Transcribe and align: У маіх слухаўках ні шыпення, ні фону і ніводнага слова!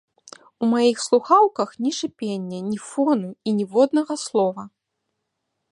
У 0.61 0.65
маіх 0.71 0.97
слухаўках 1.07 1.69
ні 1.87 1.91
шыпення, 1.99 2.59
ні 2.71 2.77
фону 2.89 3.31
і 3.51 3.55
ніводнага 3.61 4.13
слова! 4.25 4.63